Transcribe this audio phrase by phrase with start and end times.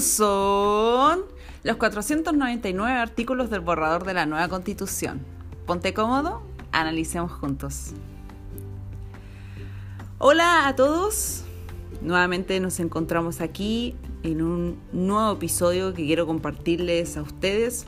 [0.00, 1.24] Son
[1.62, 5.24] los 499 artículos del borrador de la nueva constitución.
[5.64, 7.92] Ponte cómodo, analicemos juntos.
[10.18, 11.44] Hola a todos,
[12.02, 17.86] nuevamente nos encontramos aquí en un nuevo episodio que quiero compartirles a ustedes.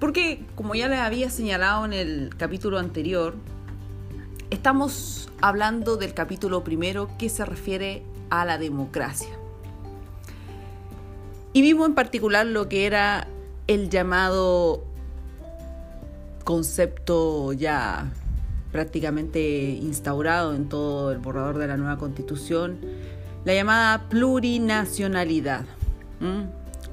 [0.00, 3.34] Porque como ya les había señalado en el capítulo anterior,
[4.48, 9.37] estamos hablando del capítulo primero que se refiere a la democracia.
[11.58, 13.26] Y vimos en particular lo que era
[13.66, 14.84] el llamado
[16.44, 18.12] concepto ya
[18.70, 22.78] prácticamente instaurado en todo el borrador de la nueva constitución,
[23.44, 25.64] la llamada plurinacionalidad.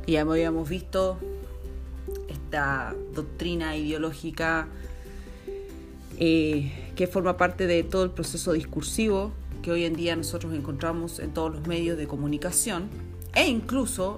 [0.07, 1.19] Y ya habíamos visto
[2.27, 4.67] esta doctrina ideológica
[6.17, 11.19] eh, que forma parte de todo el proceso discursivo que hoy en día nosotros encontramos
[11.19, 12.89] en todos los medios de comunicación
[13.35, 14.17] e incluso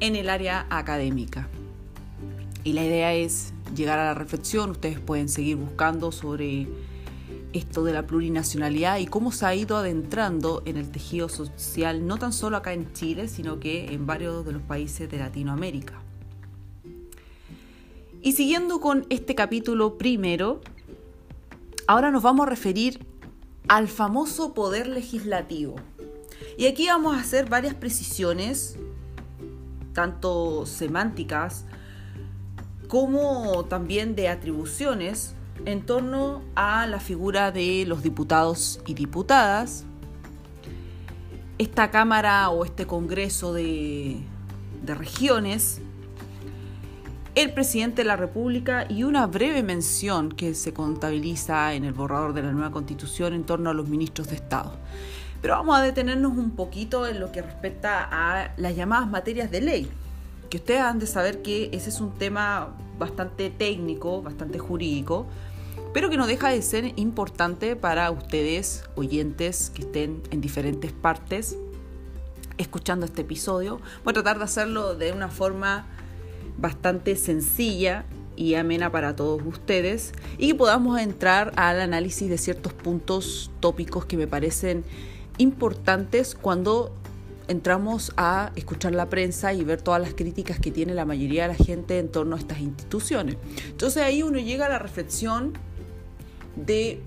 [0.00, 1.48] en el área académica.
[2.64, 6.66] Y la idea es llegar a la reflexión, ustedes pueden seguir buscando sobre
[7.52, 12.18] esto de la plurinacionalidad y cómo se ha ido adentrando en el tejido social, no
[12.18, 16.00] tan solo acá en Chile, sino que en varios de los países de Latinoamérica.
[18.22, 20.60] Y siguiendo con este capítulo primero,
[21.86, 23.06] ahora nos vamos a referir
[23.68, 25.76] al famoso poder legislativo.
[26.58, 28.76] Y aquí vamos a hacer varias precisiones
[29.96, 31.64] tanto semánticas
[32.86, 39.86] como también de atribuciones en torno a la figura de los diputados y diputadas,
[41.56, 44.18] esta Cámara o este Congreso de,
[44.82, 45.80] de regiones,
[47.34, 52.34] el presidente de la República y una breve mención que se contabiliza en el borrador
[52.34, 54.76] de la nueva constitución en torno a los ministros de Estado.
[55.46, 59.60] Pero vamos a detenernos un poquito en lo que respecta a las llamadas materias de
[59.60, 59.88] ley,
[60.50, 65.24] que ustedes han de saber que ese es un tema bastante técnico, bastante jurídico,
[65.94, 71.56] pero que no deja de ser importante para ustedes, oyentes que estén en diferentes partes
[72.58, 73.80] escuchando este episodio.
[74.02, 75.86] Voy a tratar de hacerlo de una forma
[76.58, 82.72] bastante sencilla y amena para todos ustedes y que podamos entrar al análisis de ciertos
[82.72, 84.84] puntos tópicos que me parecen
[85.38, 86.92] importantes cuando
[87.48, 91.56] entramos a escuchar la prensa y ver todas las críticas que tiene la mayoría de
[91.56, 93.36] la gente en torno a estas instituciones.
[93.68, 95.52] Entonces ahí uno llega a la reflexión
[96.56, 97.00] de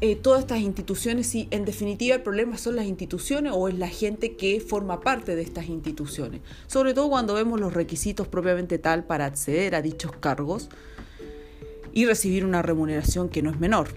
[0.00, 3.88] eh, todas estas instituciones, si en definitiva el problema son las instituciones o es la
[3.88, 6.40] gente que forma parte de estas instituciones.
[6.68, 10.68] Sobre todo cuando vemos los requisitos propiamente tal para acceder a dichos cargos
[11.92, 13.88] y recibir una remuneración que no es menor.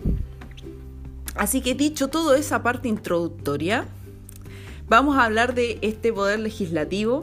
[1.35, 3.87] Así que dicho toda esa parte introductoria,
[4.87, 7.21] vamos a hablar de este poder legislativo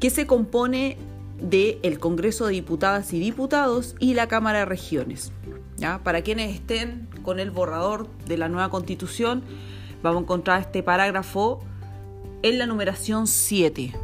[0.00, 0.98] que se compone
[1.40, 5.32] del el Congreso de Diputadas y Diputados y la Cámara de Regiones.
[5.76, 6.00] ¿ya?
[6.02, 9.42] Para quienes estén con el borrador de la nueva constitución,
[10.02, 11.60] vamos a encontrar este parágrafo
[12.42, 13.94] en la numeración 7.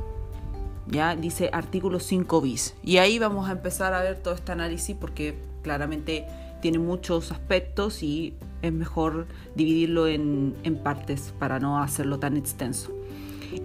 [0.86, 1.16] ¿ya?
[1.16, 2.74] Dice artículo 5 bis.
[2.82, 6.26] Y ahí vamos a empezar a ver todo este análisis porque claramente
[6.62, 12.92] tiene muchos aspectos y es mejor dividirlo en, partes para no hacerlo tan extenso.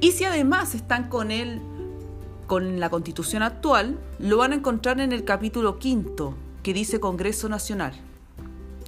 [0.02, 1.62] Y si además están con él,
[2.48, 6.34] con la constitución actual, lo van a encontrar en el capítulo quinto,
[6.64, 7.94] que dice Congreso Nacional.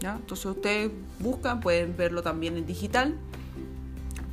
[0.02, 3.16] Entonces ustedes buscan, pueden verlo también en digital,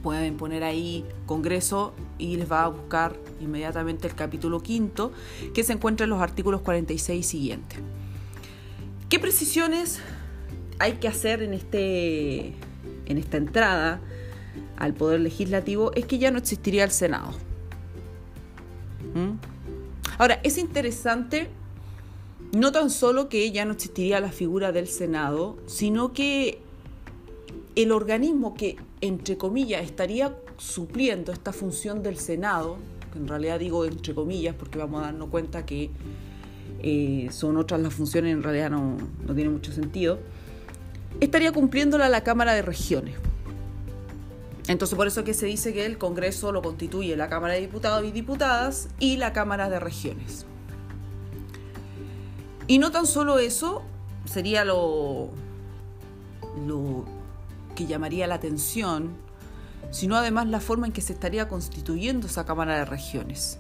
[0.03, 5.13] pueden poner ahí Congreso y les va a buscar inmediatamente el capítulo quinto,
[5.55, 7.81] que se encuentra en los artículos 46 siguientes.
[9.09, 10.01] ¿Qué precisiones
[10.79, 12.53] hay que hacer en, este,
[13.07, 14.01] en esta entrada
[14.77, 15.93] al Poder Legislativo?
[15.95, 17.33] Es que ya no existiría el Senado.
[19.15, 19.39] ¿Mm?
[20.19, 21.49] Ahora, es interesante
[22.53, 26.61] no tan solo que ya no existiría la figura del Senado, sino que
[27.75, 32.77] el organismo que, entre comillas, estaría supliendo esta función del Senado,
[33.13, 35.91] que en realidad digo entre comillas porque vamos a darnos cuenta que
[36.81, 40.19] eh, son otras las funciones, en realidad no, no tiene mucho sentido,
[41.21, 43.17] estaría cumpliéndola la Cámara de Regiones.
[44.67, 48.05] Entonces por eso que se dice que el Congreso lo constituye la Cámara de Diputados
[48.05, 50.47] y Diputadas y la Cámara de Regiones.
[52.67, 53.83] Y no tan solo eso,
[54.25, 55.29] sería lo,
[56.67, 57.05] lo
[57.75, 59.11] que llamaría la atención,
[59.91, 63.59] sino además la forma en que se estaría constituyendo esa Cámara de Regiones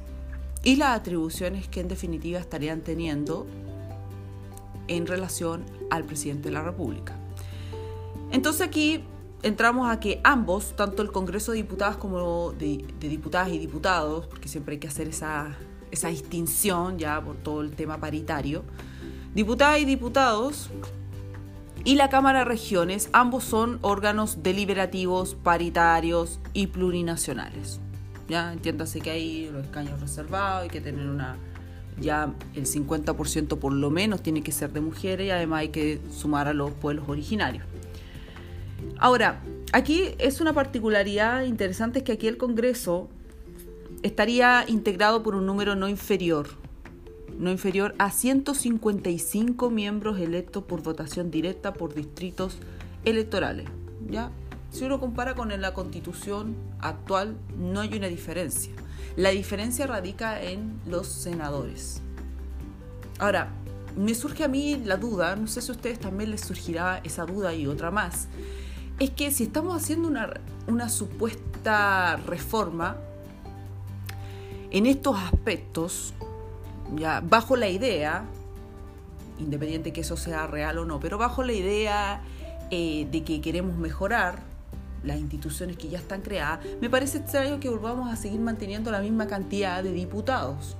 [0.62, 3.46] y las atribuciones que en definitiva estarían teniendo
[4.88, 7.14] en relación al presidente de la República.
[8.30, 9.04] Entonces aquí
[9.42, 14.48] entramos a que ambos, tanto el Congreso de Diputadas como de, Diputadas y Diputados, porque
[14.48, 15.56] siempre hay que hacer esa,
[15.90, 18.64] esa distinción ya por todo el tema paritario,
[19.34, 20.70] diputadas y diputados
[21.84, 27.78] y la Cámara de Regiones, ambos son órganos deliberativos, paritarios y plurinacionales.
[28.26, 31.36] Ya entiéndase que hay los escaños reservados, hay que tener una
[32.00, 36.00] ya el 50% por lo menos tiene que ser de mujeres y además hay que
[36.10, 37.64] sumar a los pueblos originarios.
[38.98, 39.42] Ahora,
[39.72, 43.08] aquí es una particularidad interesante es que aquí el Congreso
[44.02, 46.48] estaría integrado por un número no inferior,
[47.38, 52.58] no inferior a 155 miembros electos por votación directa por distritos
[53.04, 53.66] electorales.
[54.08, 54.30] ¿ya?
[54.70, 58.72] Si uno compara con la constitución actual, no hay una diferencia.
[59.16, 62.02] La diferencia radica en los senadores.
[63.18, 63.52] Ahora,
[63.96, 67.24] me surge a mí la duda, no sé si a ustedes también les surgirá esa
[67.24, 68.28] duda y otra más,
[68.98, 70.08] es que si estamos haciendo
[70.66, 72.96] una, supuesta reforma
[74.70, 76.14] en estos aspectos,
[76.96, 78.24] ya bajo la idea,
[79.38, 82.22] independiente que eso sea real o no, pero bajo la idea
[82.70, 84.42] eh, de que queremos mejorar
[85.02, 89.00] las instituciones que ya están creadas, me parece extraño que volvamos a seguir manteniendo la
[89.00, 90.76] misma cantidad de diputados,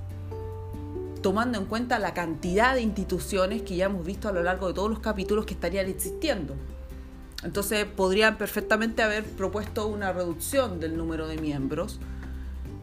[1.21, 4.75] tomando en cuenta la cantidad de instituciones que ya hemos visto a lo largo de
[4.75, 6.55] todos los capítulos que estarían existiendo.
[7.45, 12.01] Entonces podrían perfectamente haber propuesto una reducción del número de miembros,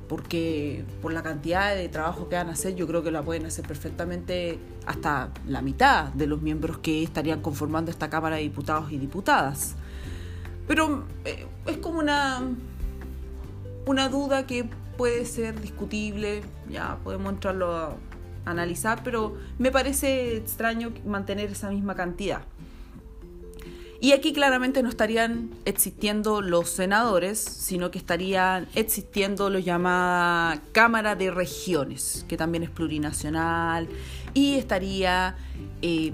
[0.08, 3.46] porque por la cantidad de trabajo que van a hacer, yo creo que la pueden
[3.48, 8.92] hacer perfectamente hasta la mitad de los miembros que estarían conformando esta Cámara de Diputados
[8.92, 9.76] y Diputadas.
[10.68, 12.42] Pero eh, es como una,
[13.88, 17.96] una duda que puede ser discutible, ya podemos entrarlo a
[18.46, 22.44] analizar, pero me parece extraño mantener esa misma cantidad.
[24.04, 31.16] Y aquí claramente no estarían existiendo los senadores, sino que estarían existiendo lo llamada Cámara
[31.16, 33.88] de Regiones, que también es plurinacional,
[34.34, 35.36] y estaría
[35.84, 36.14] eh,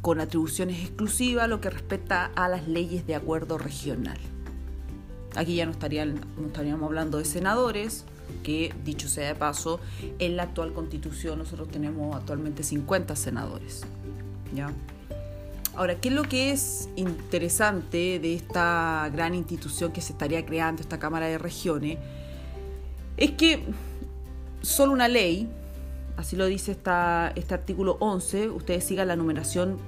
[0.00, 4.18] con atribuciones exclusivas lo que respecta a las leyes de acuerdo regional.
[5.34, 8.04] Aquí ya no, estarían, no estaríamos hablando de senadores,
[8.44, 9.80] que dicho sea de paso,
[10.20, 13.82] en la actual constitución nosotros tenemos actualmente 50 senadores.
[14.54, 14.70] ¿ya?
[15.76, 20.82] Ahora, ¿qué es lo que es interesante de esta gran institución que se estaría creando,
[20.82, 21.98] esta Cámara de Regiones?
[23.16, 23.64] Es que
[24.62, 25.48] solo una ley,
[26.16, 29.78] así lo dice esta, este artículo 11, ustedes sigan la numeración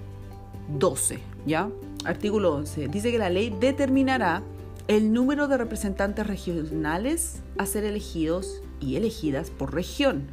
[0.77, 1.69] 12, ¿ya?
[2.05, 2.89] Artículo 11.
[2.89, 4.43] Dice que la ley determinará
[4.89, 10.27] el número de representantes regionales a ser elegidos y elegidas por región,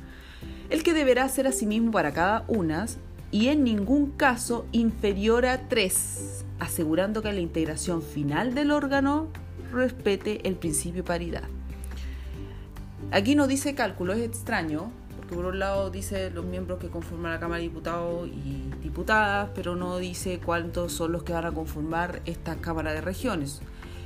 [0.72, 2.88] el que deberá ser asimismo para cada una
[3.34, 9.28] y en ningún caso inferior a tres, asegurando que la integración final del órgano
[9.72, 11.44] respete el principio de paridad.
[13.12, 14.92] Aquí no dice cálculo, es extraño,
[15.34, 19.76] por un lado dice los miembros que conforman la Cámara de Diputados y Diputadas, pero
[19.76, 23.62] no dice cuántos son los que van a conformar esta Cámara de Regiones.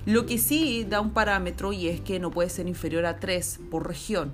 [0.06, 3.60] Lo que sí da un parámetro y es que no puede ser inferior a tres
[3.70, 4.32] por región.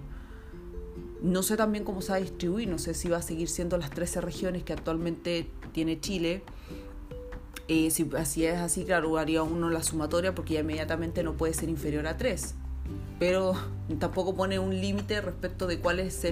[1.24, 3.78] No sé también cómo se va a distribuir, no sé si va a seguir siendo
[3.78, 6.44] las 13 regiones que actualmente tiene Chile.
[7.70, 11.54] Eh, si así es así, claro, haría uno la sumatoria porque ya inmediatamente no puede
[11.54, 12.56] ser inferior a tres.
[13.20, 13.54] Pero
[14.00, 16.28] tampoco pone un límite respecto de cuál es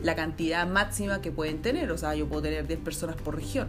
[0.00, 1.92] la cantidad máxima que pueden tener.
[1.92, 3.68] O sea, yo puedo tener 10 personas por región.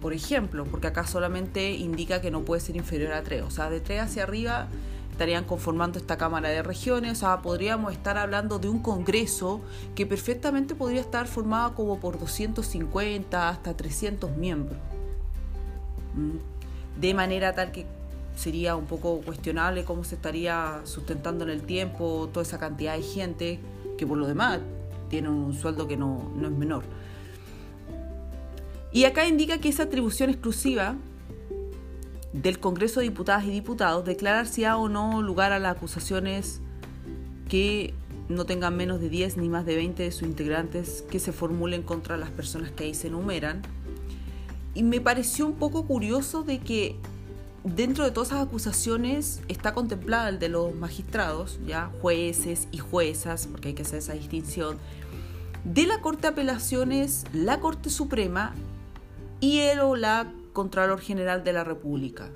[0.00, 3.42] Por ejemplo, porque acá solamente indica que no puede ser inferior a 3.
[3.42, 4.66] O sea, de 3 hacia arriba
[5.12, 7.12] estarían conformando esta Cámara de Regiones.
[7.12, 9.60] O sea, podríamos estar hablando de un Congreso
[9.94, 14.78] que perfectamente podría estar formado como por 250 hasta 300 miembros.
[16.14, 17.00] ¿Mm?
[17.00, 17.86] De manera tal que
[18.34, 23.02] sería un poco cuestionable cómo se estaría sustentando en el tiempo toda esa cantidad de
[23.02, 23.60] gente
[23.98, 24.60] que por lo demás
[25.10, 26.84] tiene un sueldo que no, es menor.
[28.92, 30.96] Y acá indica que esa atribución exclusiva
[32.32, 36.60] del Congreso de Diputadas y Diputados declarar si ha o no lugar a las acusaciones
[37.48, 37.94] que
[38.28, 41.82] no tengan menos de 10 ni más de 20 de sus integrantes que se formulen
[41.82, 43.62] contra las personas que ahí se enumeran.
[44.74, 46.96] Y me pareció un poco curioso de que
[47.64, 53.46] dentro de todas esas acusaciones está contemplada el de los magistrados, ya jueces y juezas,
[53.46, 54.78] porque hay que hacer esa distinción,
[55.64, 58.54] de la Corte de Apelaciones, la Corte Suprema
[59.40, 62.30] y el o la Contralor General de la República.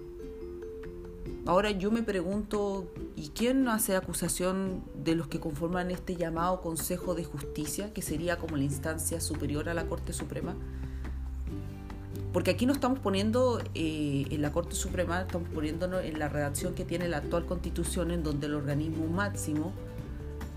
[1.47, 7.15] Ahora yo me pregunto, ¿y quién hace acusación de los que conforman este llamado Consejo
[7.15, 10.57] de Justicia, que sería como la instancia superior a la Corte Suprema?
[12.37, 16.75] porque aquí no estamos poniendo eh, en la Corte Suprema, estamos poniéndonos en la redacción
[16.75, 19.73] que tiene la actual Constitución, en donde el organismo máximo,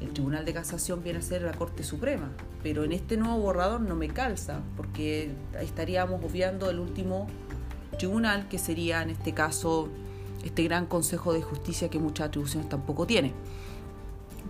[0.02, 2.32] el Tribunal de Casación, viene a ser la Corte Suprema.
[2.64, 7.28] Pero en este nuevo borrador no me calza, porque estaríamos obviando el último
[8.00, 9.90] tribunal, que sería en este caso
[10.44, 13.34] este gran Consejo de Justicia que muchas atribuciones tampoco tiene.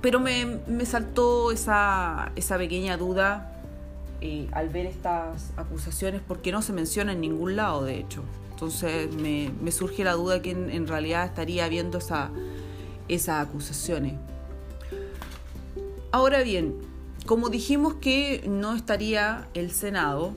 [0.02, 3.62] Pero me, saltó esa, esa pequeña duda
[4.22, 8.24] eh, al ver estas acusaciones porque no se menciona en ningún lado, de hecho.
[8.52, 12.30] Entonces me, surge la duda que en, realidad estaría viendo esa,
[13.10, 14.14] esas acusaciones.
[16.12, 16.76] Ahora bien,
[17.26, 20.34] como dijimos que no estaría el Senado,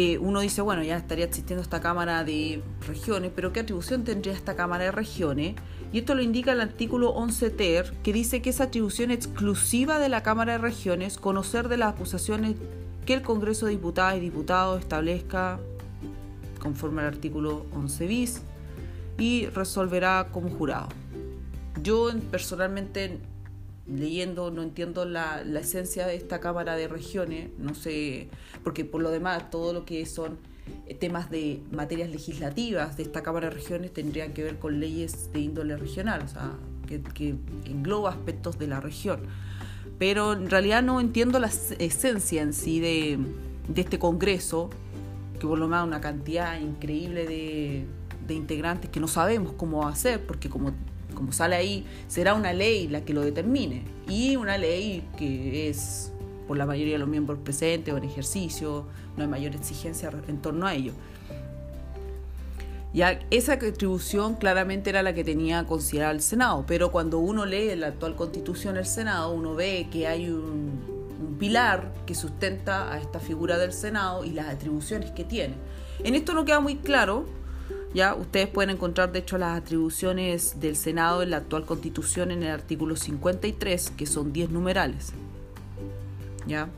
[0.00, 4.32] eh, uno dice, bueno, ya estaría existiendo esta Cámara de Regiones, pero ¿qué atribución tendría
[4.32, 5.56] esta Cámara de Regiones?
[5.92, 10.08] Y esto lo indica el artículo 11 ter, que dice que es atribución exclusiva de
[10.08, 12.54] la Cámara de Regiones conocer de las acusaciones
[13.06, 15.58] que el Congreso de Diputadas y Diputados establezca
[16.60, 18.42] conforme al artículo 11 bis
[19.18, 20.90] y resolverá como jurado.
[21.82, 23.18] Yo personalmente
[23.88, 28.28] leyendo no entiendo la, esencia de esta Cámara de Regiones, no sé,
[28.62, 30.38] porque por lo demás todo lo que son
[31.00, 35.40] temas de materias legislativas de esta Cámara de Regiones tendrían que ver con leyes de
[35.40, 36.52] índole regional, o sea,
[36.86, 39.20] que, engloba aspectos de la región.
[39.98, 43.18] Pero en realidad no entiendo la esencia en sí de,
[43.68, 44.70] de este Congreso,
[45.40, 47.84] que por lo menos una cantidad increíble de,
[48.26, 50.72] de integrantes que no sabemos cómo ser, porque como
[51.18, 53.82] como sale ahí, será una ley la que lo determine.
[54.08, 56.12] Y una ley que es
[56.46, 60.38] por la mayoría de los miembros presentes o en ejercicio, no hay mayor exigencia en
[60.38, 60.92] torno a ello.
[62.94, 67.74] Ya esa atribución claramente era la que tenía considerada el Senado, pero cuando uno lee
[67.74, 70.80] la actual constitución del Senado, uno ve que hay un,
[71.20, 75.54] un pilar que sustenta a esta figura del Senado y las atribuciones que tiene.
[76.02, 77.26] En esto no queda muy claro,
[77.94, 82.42] ya ustedes pueden encontrar de hecho las atribuciones del Senado en la actual Constitución en
[82.42, 85.12] el artículo 53, que son 10 numerales.
[86.46, 86.68] ¿Ya?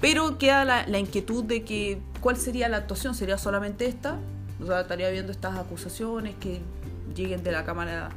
[0.00, 4.18] Pero queda la, inquietud de que cuál sería la actuación, sería solamente esta,
[4.62, 6.60] o sea, estaría viendo estas acusaciones que
[7.14, 8.10] lleguen de la Cámara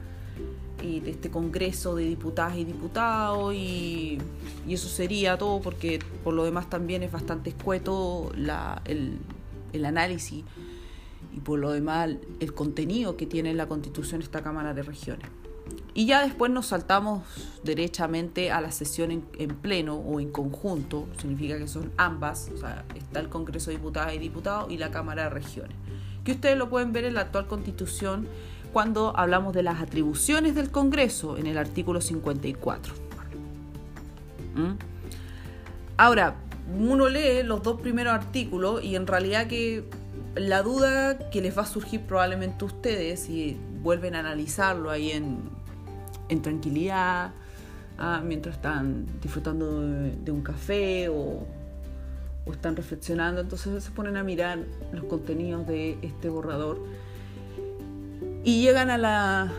[0.81, 4.17] y de este Congreso de Diputadas y Diputados y,
[4.67, 10.43] eso sería todo porque por lo demás también es bastante escueto la, el análisis
[11.33, 12.09] y por lo demás
[12.39, 15.29] el contenido que tiene la constitución esta Cámara de Regiones.
[15.93, 17.23] Y ya después nos saltamos
[17.63, 22.85] derechamente a la sesión en, pleno o en conjunto, significa que son ambas, o sea,
[22.95, 25.75] está el Congreso de Diputadas y Diputados y la Cámara de Regiones,
[26.23, 28.27] que ustedes lo pueden ver en la actual constitución
[28.71, 32.93] cuando hablamos de las atribuciones del Congreso en el artículo 54.
[34.55, 34.73] ¿Mm?
[35.97, 36.35] Ahora,
[36.77, 39.83] uno lee los dos primeros artículos y en realidad que
[40.39, 45.11] la duda que les va a surgir probablemente a ustedes si vuelven a analizarlo ahí
[45.11, 45.49] en,
[46.41, 47.31] tranquilidad,
[47.97, 51.45] ah, mientras están disfrutando de, un café o,
[52.51, 56.83] están reflexionando, entonces se ponen a mirar los contenidos de este borrador
[58.43, 59.51] y llegan a la,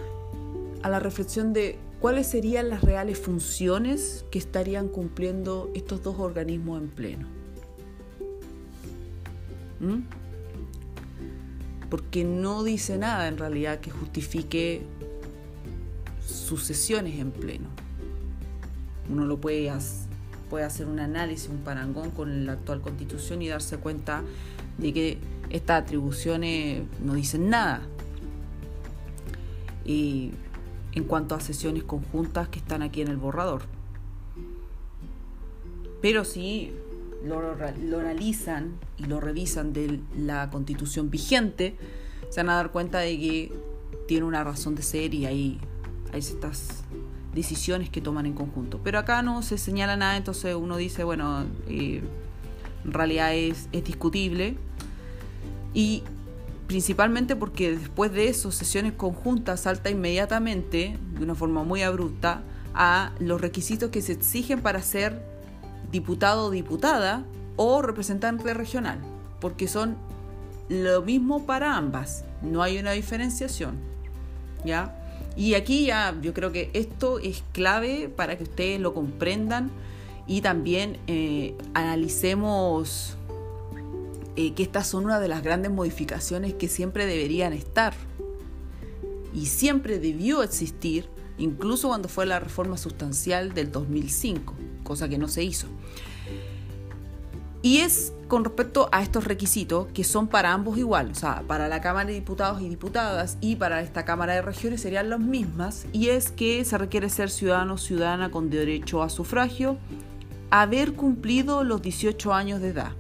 [0.83, 6.83] a la reflexión de cuáles serían las reales funciones que estarían cumpliendo estos dos organismos
[6.83, 7.29] en pleno.
[9.79, 10.20] ¿Mm?
[11.91, 14.83] Porque no dice nada en realidad que justifique
[16.25, 17.69] sucesiones en pleno.
[19.11, 19.73] Uno lo puede,
[20.49, 24.23] puede hacer un análisis, un parangón con la actual constitución y darse cuenta
[24.79, 25.19] de que
[25.51, 27.83] estas atribuciones no dicen nada.
[29.85, 30.31] Y
[30.93, 33.63] en cuanto a sesiones conjuntas que están aquí en el borrador.
[36.01, 36.73] Pero sí
[37.25, 41.77] lo, analizan y lo revisan de la constitución vigente,
[42.31, 43.53] se van a dar cuenta de que
[44.07, 45.59] tiene una razón de ser y hay,
[46.13, 46.85] hay estas
[47.35, 48.81] decisiones que toman en conjunto.
[48.83, 52.03] Pero acá no se señala nada, entonces uno dice, bueno, eh,
[52.85, 54.57] en realidad es, es discutible.
[55.75, 56.03] Y
[56.67, 62.43] principalmente porque después de eso, sesiones conjuntas salta inmediatamente, de una forma muy abrupta,
[62.75, 65.30] a los requisitos que se exigen para ser
[65.91, 67.25] diputado o diputada
[67.57, 68.99] o representante regional,
[69.41, 69.97] porque son
[70.69, 73.77] lo mismo para ambas, no hay una diferenciación.
[74.65, 74.97] ¿Ya?
[75.37, 79.71] Y aquí ya yo creo que esto es clave para que ustedes lo comprendan
[80.27, 83.17] y también eh, analicemos
[84.37, 87.95] eh, que estas son una de las grandes modificaciones que siempre deberían estar
[89.33, 94.55] y siempre debió existir, incluso cuando fue la reforma sustancial del 2005
[94.91, 95.69] cosa que no se hizo.
[97.63, 101.69] Y es con respecto a estos requisitos, que son para ambos igual, o sea, para
[101.69, 105.87] la Cámara de Diputados y Diputadas y para esta Cámara de Regiones serían las mismas,
[105.93, 109.79] y es que se requiere ser ciudadano o ciudadana con derecho a sufragio,
[110.51, 112.93] haber cumplido los 18 años de edad.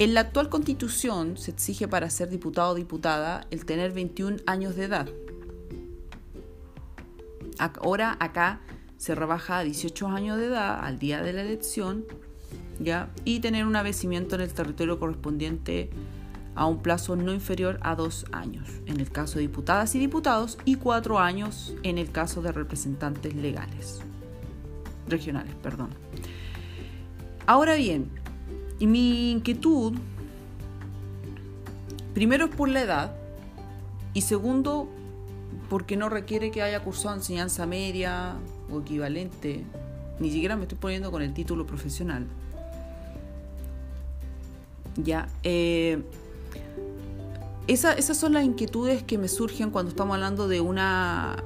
[0.00, 4.74] En la actual constitución se exige para ser diputado o diputada el tener 21 años
[4.74, 5.08] de edad.
[7.58, 8.60] Ahora acá
[8.98, 12.04] se rebaja a 18 años de edad al día de la elección
[12.80, 13.10] ¿ya?
[13.24, 15.90] y tener un avecimiento en el territorio correspondiente
[16.54, 20.58] a un plazo no inferior a dos años en el caso de diputadas y diputados
[20.64, 24.00] y cuatro años en el caso de representantes legales
[25.08, 25.90] regionales, perdón.
[27.46, 28.10] Ahora bien,
[28.80, 29.94] mi inquietud,
[32.14, 33.16] primero es por la edad
[34.14, 34.88] y segundo
[35.68, 38.34] porque no requiere que haya cursado enseñanza media
[38.70, 39.64] o equivalente,
[40.18, 42.26] ni siquiera me estoy poniendo con el título profesional.
[44.96, 46.02] Ya, eh,
[47.66, 51.36] esas son las inquietudes que me surgen cuando estamos hablando de una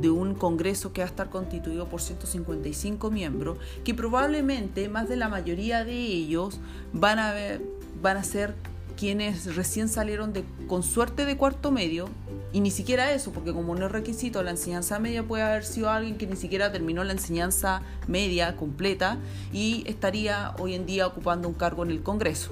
[0.00, 5.16] de un Congreso que va a estar constituido por 155 miembros, que probablemente más de
[5.16, 6.60] la mayoría de ellos
[6.92, 7.62] van a, ver,
[8.00, 8.54] van a ser
[8.92, 12.08] quienes recién salieron de, con suerte de cuarto medio,
[12.52, 15.88] y ni siquiera eso, porque como no es requisito la enseñanza media, puede haber sido
[15.88, 19.16] alguien que ni siquiera terminó la enseñanza media completa
[19.52, 22.50] y estaría hoy en día ocupando un cargo en el Congreso.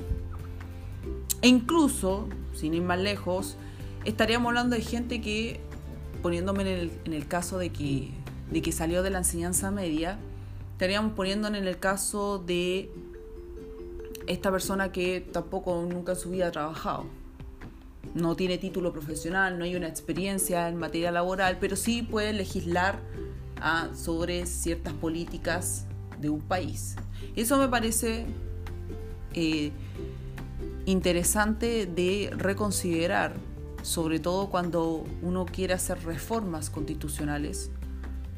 [1.43, 3.57] E incluso, sin ir más lejos,
[4.05, 5.61] estaríamos hablando de gente que
[6.23, 8.11] poniéndome en el, caso de que,
[8.51, 10.19] de que salió de la enseñanza media,
[10.73, 12.91] estaríamos poniéndome en el caso de
[14.27, 17.07] esta persona que tampoco nunca en su vida ha trabajado.
[18.15, 22.99] No tiene título profesional, no hay una experiencia en materia laboral, pero sí puede legislar
[23.61, 25.87] ah, sobre ciertas políticas
[26.19, 26.97] de un país.
[27.37, 28.27] Eso me parece
[29.35, 29.71] eh,
[30.87, 33.35] interesante de reconsiderar
[33.83, 37.71] sobre todo cuando uno quiere hacer reformas constitucionales,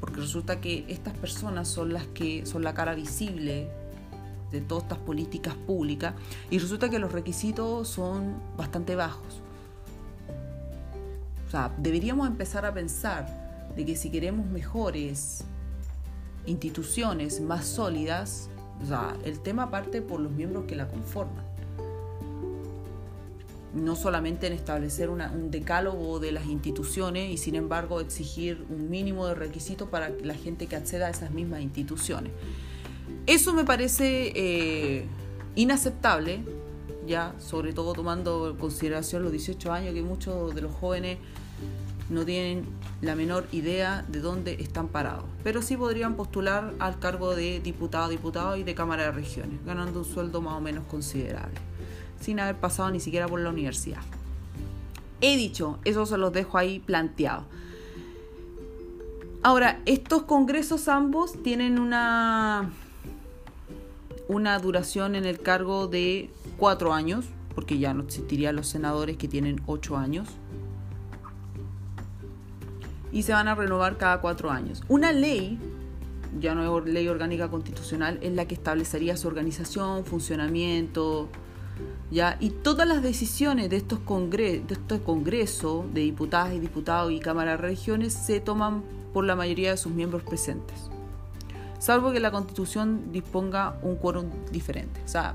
[0.01, 3.71] porque resulta que estas personas son las que son la cara visible
[4.53, 6.15] de todas estas políticas públicas
[6.51, 9.41] y resulta que los requisitos son bastante bajos.
[11.49, 15.45] O sea, deberíamos empezar a pensar de que si queremos mejores
[16.47, 18.49] instituciones más sólidas,
[18.83, 21.53] o sea, el tema parte por los miembros que la conforman
[23.75, 29.27] no solamente en establecer un decálogo de las instituciones y sin embargo exigir un mínimo
[29.27, 32.33] de requisitos para la gente que acceda a esas mismas instituciones.
[33.27, 35.07] Eso me parece eh,
[35.55, 36.41] inaceptable,
[37.07, 41.19] ya sobre todo tomando en consideración los 18 años que muchos de los jóvenes
[42.11, 42.65] no tienen
[43.01, 48.09] la menor idea de dónde están parados, pero sí podrían postular al cargo de diputado,
[48.09, 51.59] diputado y de Cámara de Regiones, ganando un sueldo más o menos considerable
[52.23, 54.01] sin haber pasado ni siquiera por la universidad.
[55.21, 57.45] He dicho, eso se los dejo ahí planteado.
[59.43, 62.71] Ahora, estos congresos ambos tienen una,
[64.29, 69.29] una duración en el cargo de cuatro años, porque ya no existirían los senadores que
[69.29, 70.29] tienen ocho años.
[73.11, 74.83] Y se van a renovar cada cuatro años.
[74.89, 75.59] Una ley,
[76.41, 81.29] ya no es ley orgánica constitucional, es la que establecería su organización, funcionamiento,
[82.41, 87.59] y todas las decisiones de estos, de estos congresos de diputadas y diputados y cámaras
[87.59, 88.83] de regiones se toman
[89.15, 90.91] por la mayoría de sus miembros presentes,
[91.83, 95.01] salvo que la constitución disponga un quórum diferente.
[95.05, 95.35] O sea,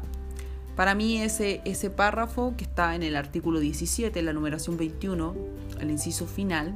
[0.77, 5.35] para mí ese, ese párrafo que está en el artículo 17, la numeración 21,
[5.81, 6.73] el inciso final,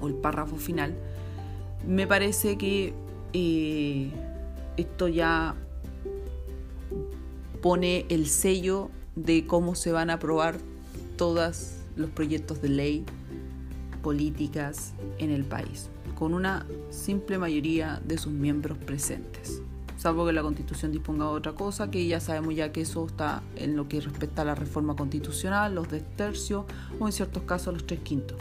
[0.00, 0.96] o el párrafo final,
[1.86, 2.92] me parece que
[3.34, 4.10] eh,
[4.76, 5.54] esto ya
[7.62, 10.56] pone el sello de cómo se van a aprobar
[11.16, 13.04] todos los proyectos de ley
[14.06, 19.62] políticas en el país, con una simple mayoría de sus miembros presentes.
[19.98, 23.42] Salvo que la constitución disponga de otra cosa, que ya sabemos ya que eso está
[23.56, 26.66] en lo que respecta a la reforma constitucional, los de tercio
[27.00, 28.38] o en ciertos casos los tres quintos.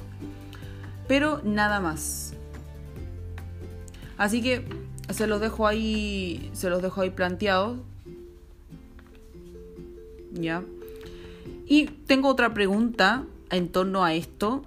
[1.08, 2.36] Pero nada más.
[4.20, 4.68] Así que
[5.10, 7.80] se los dejo ahí, se los dejo ahí planteados
[10.34, 10.64] ¿ya?
[11.66, 14.64] Y tengo otra pregunta en torno a esto,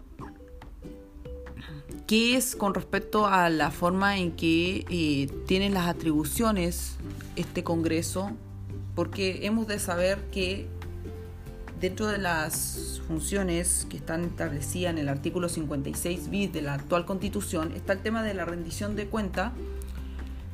[2.09, 6.97] que es con respecto a la forma en que eh, tienen las atribuciones
[7.37, 8.31] este Congreso,
[8.95, 10.67] porque hemos de saber que
[11.83, 17.05] dentro de las funciones que están establecidas en el artículo 56 bis de la actual
[17.05, 19.53] Constitución está el tema de la rendición de cuenta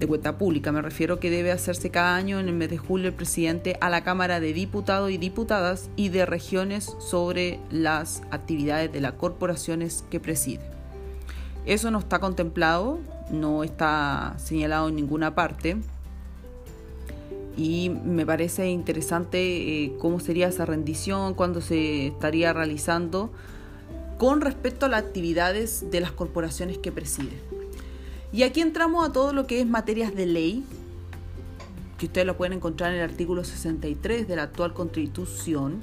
[0.00, 0.72] de cuenta pública.
[0.72, 3.90] Me refiero que debe hacerse cada año en el mes de julio el presidente a
[3.90, 10.04] la Cámara de Diputados y Diputadas y de regiones sobre las actividades de las corporaciones
[10.10, 10.73] que preside.
[11.66, 12.98] Eso no está contemplado,
[13.31, 15.79] no está señalado en ninguna parte
[17.57, 23.31] y me parece interesante eh, cómo sería esa rendición, cuándo se estaría realizando
[24.18, 27.33] con respecto a las actividades de las corporaciones que preside.
[28.33, 30.64] Y aquí entramos a todo lo que es materias de ley,
[31.98, 35.81] que ustedes lo pueden encontrar en el artículo 63 de la actual constitución,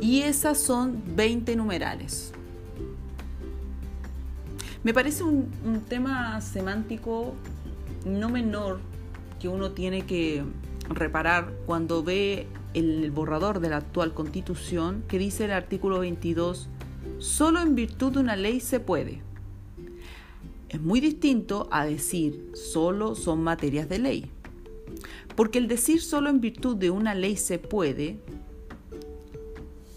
[0.00, 2.32] y esas son 20 numerales.
[4.84, 5.50] Me parece un,
[5.88, 7.34] tema semántico
[8.06, 8.80] no menor
[9.40, 10.44] que uno tiene que
[10.88, 16.68] reparar cuando ve el borrador de la actual constitución que dice el artículo 22,
[17.18, 19.20] solo en virtud de una ley se puede.
[20.68, 24.30] Es muy distinto a decir solo son materias de ley.
[25.34, 28.18] Porque el decir solo en virtud de una ley se puede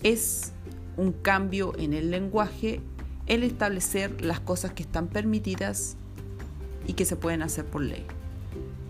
[0.01, 0.53] es
[0.97, 2.81] un cambio en el lenguaje,
[3.31, 5.95] el establecer las cosas que están permitidas
[6.85, 8.05] y que se pueden hacer por ley.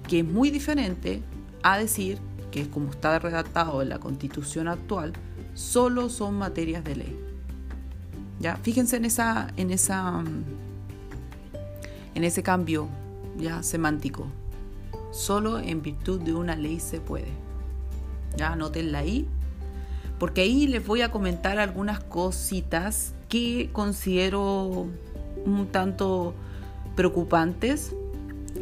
[0.08, 1.22] Que es muy diferente
[1.62, 2.18] a decir
[2.50, 5.14] que como está redactado en la constitución actual,
[5.54, 7.20] solo son materias de ley.
[8.40, 8.56] ¿Ya?
[8.56, 10.24] Fíjense en esa, en esa,
[12.16, 12.90] en ese cambio
[13.38, 14.26] ya semántico.
[15.12, 17.32] Solo en virtud de una ley se puede.
[18.38, 19.28] Ya anótenla ahí,
[20.18, 24.88] porque ahí les voy a comentar algunas cositas que considero
[25.46, 26.36] un tanto
[26.96, 27.96] preocupantes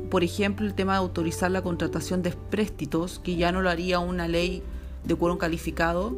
[0.09, 3.99] por ejemplo, el tema de autorizar la contratación de préstitos, que ya no lo haría
[3.99, 4.63] una ley
[5.03, 6.15] de quórum calificado,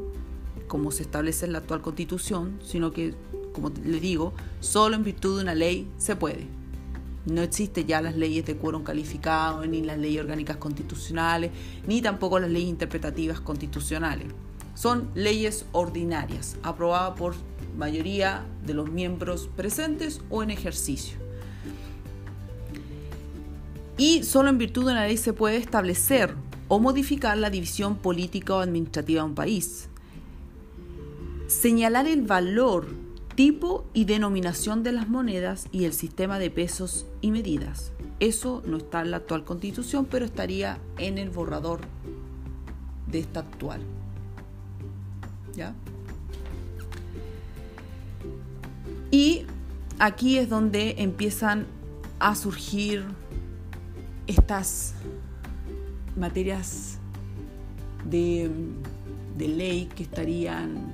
[0.67, 3.13] como se establece en la actual constitución, sino que,
[3.53, 6.47] como les digo, solo en virtud de una ley se puede.
[7.25, 11.51] No existen ya las leyes de quórum calificado, ni las leyes orgánicas constitucionales,
[11.85, 14.27] ni tampoco las leyes interpretativas constitucionales.
[14.73, 17.35] Son leyes ordinarias, aprobadas por
[17.77, 21.21] mayoría de los miembros presentes o en ejercicio
[24.01, 26.33] y solo en virtud de una ley se puede establecer
[26.67, 29.89] o modificar la división política o administrativa de un país.
[31.45, 32.87] Señalar el valor,
[33.35, 37.91] tipo y denominación de las monedas y el sistema de pesos y medidas.
[38.19, 41.81] Eso no está en la actual constitución, pero estaría en el borrador
[43.05, 43.81] de esta actual.
[49.11, 49.45] Y
[49.99, 51.65] aquí es donde empiezan
[52.19, 53.03] a surgir
[54.27, 54.93] estas
[56.15, 56.97] materias
[58.09, 58.49] de,
[59.37, 60.93] ley que estarían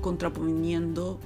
[0.00, 1.20] contraponiendo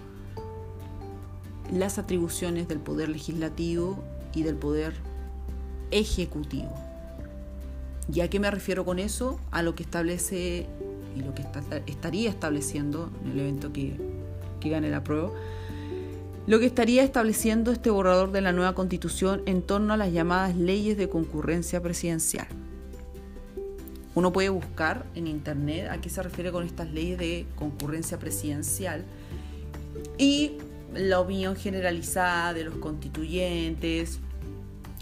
[1.73, 4.03] las atribuciones del poder legislativo
[4.35, 4.95] y del poder
[5.93, 6.75] ejecutivo.
[8.13, 9.39] ¿Y a qué me refiero con eso?
[9.51, 10.67] A lo que establece
[11.17, 11.43] y lo que
[11.87, 13.97] estaría estableciendo en el evento que,
[14.61, 15.31] que gane la prueba,
[16.47, 20.57] lo que estaría estableciendo este borrador de la nueva constitución en torno a las llamadas
[20.57, 22.47] leyes de concurrencia presidencial.
[24.15, 29.05] Uno puede buscar en internet a qué se refiere con estas leyes de concurrencia presidencial
[30.19, 30.53] y
[30.95, 34.21] la opinión generalizada de los constituyentes,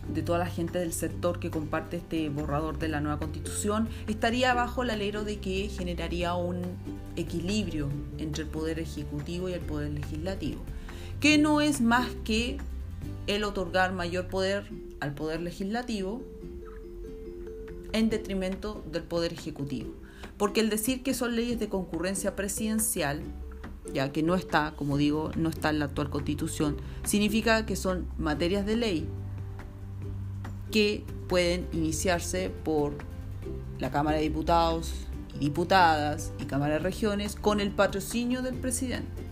[0.09, 4.55] de toda la gente del sector que comparte este borrador de la nueva constitución, estaría
[4.55, 6.63] bajo el alero de que generaría un
[7.17, 7.89] equilibrio
[8.19, 10.61] entre el poder ejecutivo y el poder legislativo
[11.25, 12.59] que no es más que
[13.27, 16.21] el otorgar mayor poder al poder legislativo
[17.93, 19.95] en detrimento del poder ejecutivo.
[20.37, 23.23] Porque el decir que son leyes de concurrencia presidencial,
[23.93, 28.07] ya que no está, como digo, no está en la actual constitución, significa que son
[28.19, 29.09] materias de ley
[30.75, 32.95] que pueden iniciarse por
[33.79, 34.93] la Cámara de Diputados
[35.37, 39.23] y Diputadas y Cámara de Regiones con el patrocinio del presidente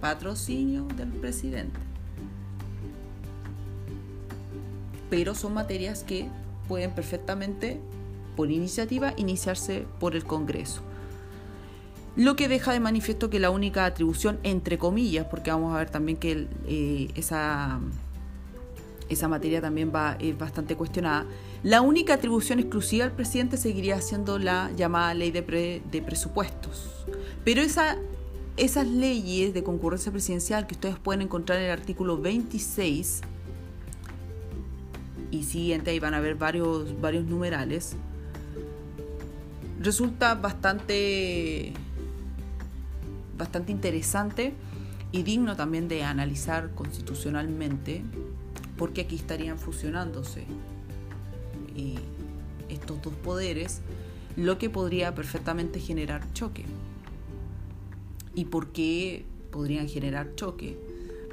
[0.00, 1.78] patrocinio del presidente.
[5.08, 6.28] Pero son materias que
[6.66, 7.80] pueden perfectamente,
[8.36, 10.82] por iniciativa, iniciarse por el Congreso.
[12.16, 15.90] Lo que deja de manifiesto que la única atribución, entre comillas, porque vamos a ver
[15.90, 17.78] también que eh, esa,
[19.08, 21.26] esa materia también va, es bastante cuestionada,
[21.62, 27.06] la única atribución exclusiva al presidente seguiría siendo la llamada ley de, de presupuestos.
[27.44, 27.96] Pero esa
[28.58, 33.20] esas leyes de concurrencia presidencial que ustedes pueden encontrar en el artículo 26
[35.30, 37.96] y siguiente, ahí van a ver varios, varios numerales,
[39.80, 41.72] resulta bastante,
[43.36, 44.54] bastante interesante
[45.12, 48.02] y digno también de analizar constitucionalmente,
[48.78, 50.44] porque aquí estarían fusionándose
[51.76, 51.96] eh,
[52.70, 53.80] estos dos poderes,
[54.36, 56.64] lo que podría perfectamente generar choque.
[58.34, 60.78] ¿Y por qué podrían generar choque?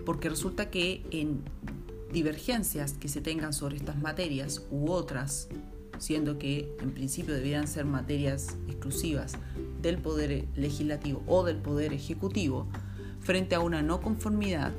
[0.06, 1.44] Porque resulta que en
[2.12, 5.48] divergencias que se tengan sobre estas materias u otras,
[6.00, 9.34] siendo que en principio debieran ser materias exclusivas
[9.82, 12.68] del poder legislativo o del poder ejecutivo,
[13.20, 14.72] frente a una no conformidad,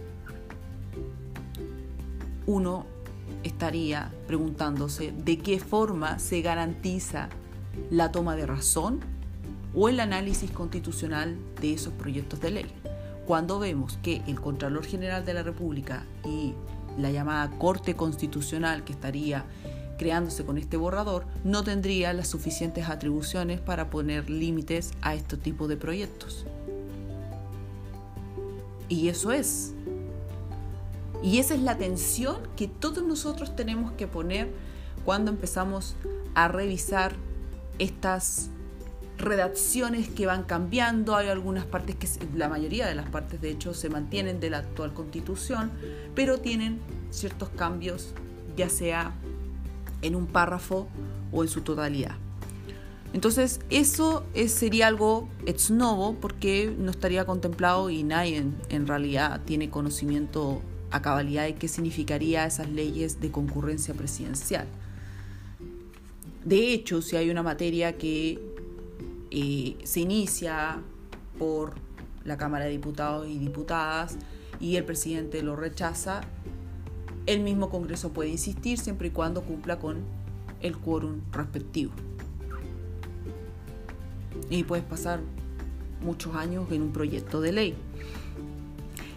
[2.46, 2.86] uno
[3.42, 7.28] estaría preguntándose de qué forma se garantiza
[7.90, 9.00] la toma de razón
[9.74, 12.66] o el análisis constitucional de esos proyectos de ley.
[13.26, 16.54] Cuando vemos que el Contralor General de la República y
[16.98, 19.44] la llamada Corte Constitucional que estaría
[19.98, 25.68] creándose con este borrador no tendría las suficientes atribuciones para poner límites a este tipo
[25.68, 26.46] de proyectos.
[28.88, 29.75] Y eso es.
[31.26, 34.48] Y esa es la tensión que todos nosotros tenemos que poner
[35.04, 35.96] cuando empezamos
[36.36, 37.16] a revisar
[37.80, 38.50] estas
[39.18, 43.74] redacciones que van cambiando, hay algunas partes que, la mayoría de las partes de hecho
[43.74, 45.72] se mantienen de la actual constitución,
[46.14, 46.78] pero tienen
[47.10, 48.14] ciertos cambios,
[48.56, 49.12] ya sea
[50.02, 50.86] en un párrafo
[51.32, 52.14] o en su totalidad.
[53.12, 59.70] Entonces eso sería algo ex novo porque no estaría contemplado y nadie en, realidad tiene
[59.70, 60.62] conocimiento
[60.96, 64.66] a cabalidad de qué significaría esas leyes de concurrencia presidencial.
[66.44, 68.40] De hecho, si hay una materia que
[69.30, 70.78] eh, se inicia
[71.38, 71.74] por
[72.24, 74.16] la Cámara de Diputados y Diputadas
[74.60, 76.22] y el presidente lo rechaza,
[77.26, 79.98] el mismo Congreso puede insistir siempre y cuando cumpla con
[80.60, 81.92] el quórum respectivo.
[84.48, 85.20] Y puedes pasar
[86.00, 87.74] muchos años en un proyecto de ley.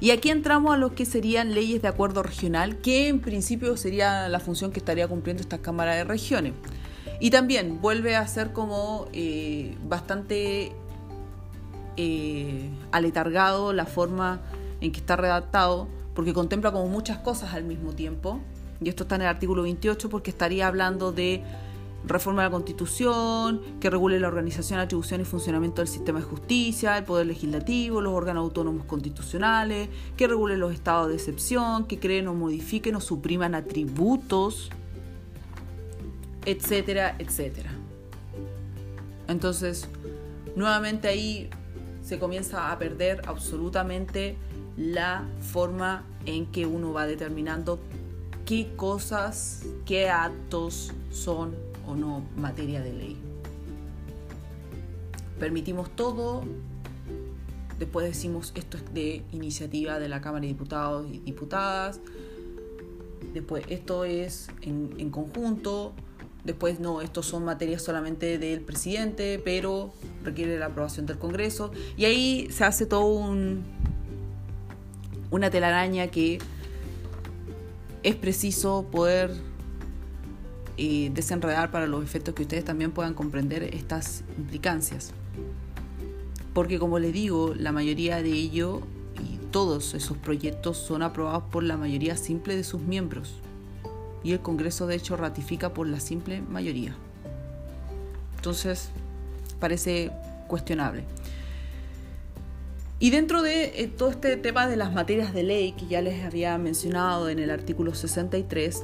[0.01, 4.29] Y aquí entramos a lo que serían leyes de acuerdo regional, que en principio sería
[4.29, 6.53] la función que estaría cumpliendo esta Cámara de Regiones.
[7.19, 10.71] Y también vuelve a ser como eh, bastante
[11.97, 14.39] eh, aletargado la forma
[14.79, 18.39] en que está redactado, porque contempla como muchas cosas al mismo tiempo.
[18.81, 21.43] Y esto está en el artículo 28 porque estaría hablando de
[22.05, 26.97] reforma de la Constitución, que regule la organización, atribución y funcionamiento del sistema de justicia,
[26.97, 32.27] el poder legislativo, los órganos autónomos constitucionales, que regule los estados de excepción, que creen
[32.27, 34.69] o modifiquen o supriman atributos
[36.45, 37.69] etcétera, etcétera.
[39.27, 39.87] Entonces,
[40.55, 41.49] nuevamente ahí
[42.01, 44.35] se comienza a perder absolutamente
[44.75, 47.79] la forma en que uno va determinando
[48.45, 51.55] qué cosas, qué actos son
[51.89, 53.17] o no materia de ley.
[55.39, 56.43] Permitimos todo,
[57.79, 61.99] después decimos esto es de iniciativa de la Cámara de Diputados y Diputadas,
[63.33, 65.93] después esto es en, conjunto,
[66.45, 69.91] Después, no, estos son materias solamente del presidente, pero
[70.23, 71.71] requiere la aprobación del Congreso.
[71.97, 73.61] Y ahí se hace todo un,
[75.29, 76.39] una telaraña que
[78.03, 79.31] es preciso poder
[81.09, 85.11] desenredar para los efectos que ustedes también puedan comprender estas implicancias.
[86.53, 88.81] Porque como les digo, la mayoría de ellos
[89.19, 93.41] y todos esos proyectos son aprobados por la mayoría simple de sus miembros
[94.23, 96.95] y el Congreso de hecho ratifica por la simple mayoría.
[98.35, 98.89] Entonces,
[99.59, 100.11] parece
[100.47, 101.03] cuestionable.
[102.99, 106.25] Y dentro de eh, todo este tema de las materias de ley que ya les
[106.25, 108.83] había mencionado en el artículo 63,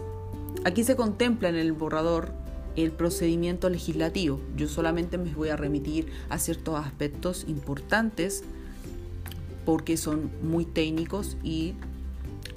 [0.66, 2.34] aquí se contempla en el borrador
[2.76, 4.42] el procedimiento legislativo.
[4.58, 8.44] Yo solamente me voy a remitir a ciertos aspectos importantes
[9.66, 11.76] porque son muy técnicos y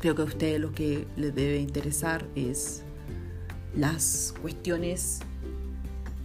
[0.01, 2.85] Creo que a ustedes lo que les debe interesar es
[3.75, 5.21] las cuestiones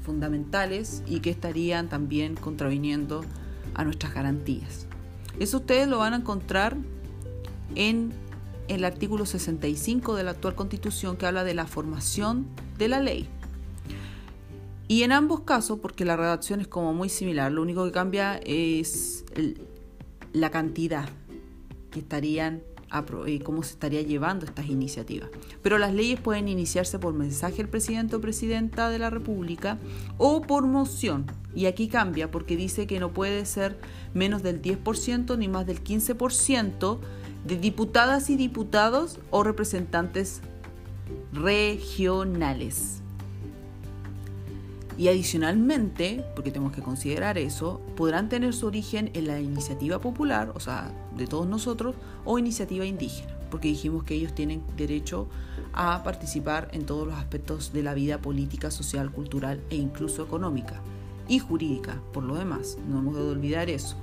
[0.03, 3.25] fundamentales y que estarían también contraviniendo
[3.73, 4.85] a nuestras garantías.
[5.39, 6.77] Eso ustedes lo van a encontrar
[7.73, 8.13] en
[8.67, 12.47] el artículo 65 de la actual constitución que habla de la formación
[12.77, 13.27] de la ley.
[14.87, 18.37] Y en ambos casos, porque la redacción es como muy similar, lo único que cambia
[18.43, 19.25] es
[20.33, 21.07] la cantidad
[21.91, 22.63] que estarían
[23.43, 25.29] cómo se estaría llevando estas iniciativas.
[25.63, 29.79] Pero las leyes pueden iniciarse por mensaje del presidente o presidenta de la República
[30.19, 31.25] o por moción.
[31.55, 33.79] Y aquí cambia porque dice que no puede ser
[34.13, 36.99] menos del 10% ni más del 15%
[37.45, 40.41] de diputadas y diputados o representantes
[41.33, 43.01] regionales.
[44.97, 50.51] Y adicionalmente, porque tenemos que considerar eso, podrán tener su origen en la iniciativa popular,
[50.53, 53.33] o sea, de todos nosotros, o iniciativa indígena.
[53.49, 55.27] porque dijimos que ellos tienen derecho
[55.73, 60.81] a participar en todos los aspectos de la vida política, social, cultural e incluso económica
[61.27, 63.95] y jurídica, por lo demás, no hemos de olvidar eso.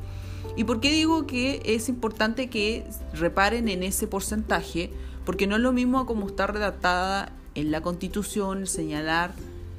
[0.56, 4.90] ¿Y por qué digo que es importante que reparen en ese porcentaje?
[5.24, 9.32] Porque no es lo mismo como está redactada en la Constitución señalar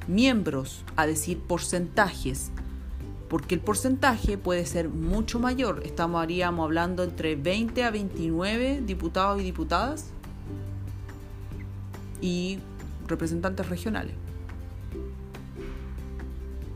[0.06, 2.50] miembros a decir porcentajes,
[3.28, 5.82] porque el porcentaje puede ser mucho mayor.
[5.84, 10.10] Estamos hablando entre 20 a 29 diputados y diputadas
[12.20, 12.58] y
[13.06, 14.14] representantes regionales.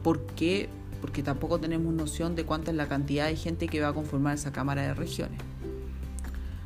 [0.03, 0.69] ¿Por qué?
[1.07, 4.35] Porque tampoco tenemos noción de cuánta es la cantidad de gente que va a conformar
[4.35, 5.39] esa Cámara de Regiones.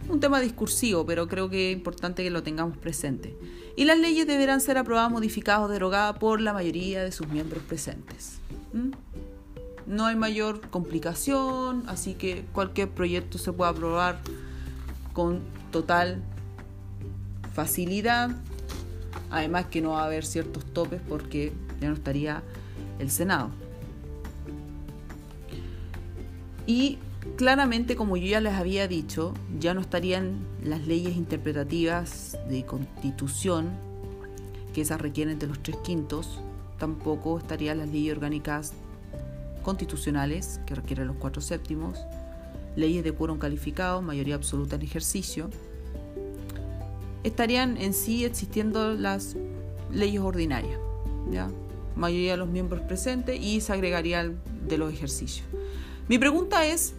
[0.08, 3.36] Un tema discursivo, pero creo que es importante que lo tengamos presente.
[3.76, 7.62] Y las leyes deberán ser aprobadas, modificadas o derogadas por la mayoría de sus miembros
[7.64, 8.38] presentes.
[8.72, 8.92] ¿Mm?
[9.86, 14.22] No hay mayor complicación, así que cualquier proyecto se puede aprobar
[15.12, 16.22] con total
[17.52, 18.30] facilidad.
[19.30, 22.42] Además que no va a haber ciertos topes porque ya no estaría
[23.00, 23.50] el Senado.
[26.70, 26.98] Y
[27.34, 33.70] claramente, como yo ya les había dicho, ya no estarían las leyes interpretativas de constitución,
[34.72, 36.40] que esas requieren de los tres quintos,
[36.78, 38.72] tampoco estarían las leyes orgánicas
[39.64, 41.98] constitucionales, que requieren los cuatro séptimos,
[42.76, 45.50] leyes de quórum calificado, mayoría absoluta en ejercicio,
[47.24, 49.34] estarían en sí existiendo las
[49.92, 50.78] leyes ordinarias,
[51.32, 51.50] ¿ya?
[51.96, 54.32] mayoría de los miembros presentes y se agregaría
[54.68, 55.44] de los ejercicios.
[56.10, 56.94] Mi pregunta es,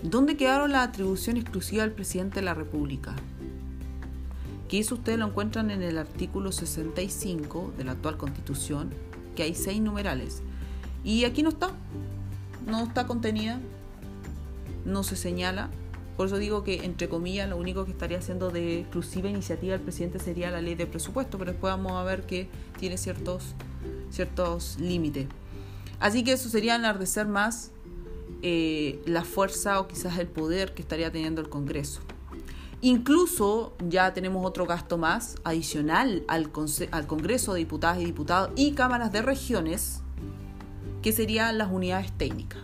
[0.00, 3.16] ¿dónde quedaron las atribuciones exclusivas del presidente de la República?
[4.68, 8.90] Que eso ustedes lo encuentran en el artículo 65 de la actual constitución,
[9.34, 10.40] que hay seis numerales.
[11.02, 11.72] Y aquí no está,
[12.64, 13.58] no está contenida,
[14.84, 15.68] no se señala.
[16.16, 19.80] Por eso digo que, entre comillas, lo único que estaría haciendo de exclusiva iniciativa el
[19.80, 23.56] presidente sería la ley de presupuesto, pero después vamos a ver que tiene ciertos,
[24.10, 25.26] ciertos límites.
[26.00, 27.72] Así que eso sería enardecer más
[28.42, 32.00] eh, la fuerza o quizás el poder que estaría teniendo el Congreso.
[32.80, 39.10] Incluso ya tenemos otro gasto más adicional al, Congreso de Diputadas y Diputados y cámaras
[39.10, 40.02] de regiones,
[41.02, 42.60] que serían las unidades técnicas.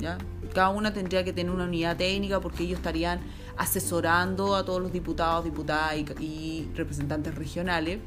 [0.00, 0.18] ¿ya?
[0.52, 3.20] Cada una tendría que tener una unidad técnica porque ellos estarían
[3.56, 8.00] asesorando a todos los diputados, diputadas y, representantes regionales,